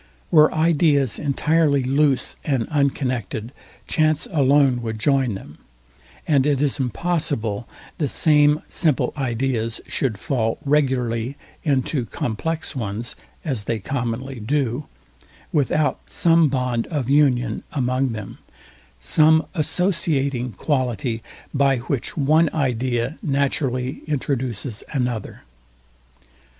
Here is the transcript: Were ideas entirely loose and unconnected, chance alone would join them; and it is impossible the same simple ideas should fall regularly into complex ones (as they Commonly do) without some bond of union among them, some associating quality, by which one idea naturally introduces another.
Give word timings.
Were 0.31 0.51
ideas 0.51 1.19
entirely 1.19 1.83
loose 1.83 2.35
and 2.43 2.67
unconnected, 2.69 3.51
chance 3.87 4.27
alone 4.31 4.81
would 4.81 4.97
join 4.97 5.35
them; 5.35 5.59
and 6.27 6.47
it 6.47 6.59
is 6.63 6.79
impossible 6.79 7.67
the 7.99 8.09
same 8.09 8.63
simple 8.67 9.13
ideas 9.15 9.79
should 9.87 10.17
fall 10.17 10.57
regularly 10.65 11.37
into 11.63 12.07
complex 12.07 12.75
ones 12.75 13.15
(as 13.45 13.65
they 13.65 13.77
Commonly 13.77 14.39
do) 14.39 14.87
without 15.53 15.99
some 16.07 16.47
bond 16.49 16.87
of 16.87 17.07
union 17.07 17.61
among 17.71 18.13
them, 18.13 18.39
some 18.99 19.45
associating 19.53 20.53
quality, 20.53 21.21
by 21.53 21.77
which 21.77 22.17
one 22.17 22.49
idea 22.55 23.19
naturally 23.21 24.01
introduces 24.07 24.83
another. 24.91 25.41